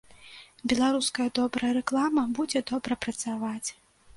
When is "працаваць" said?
3.07-3.69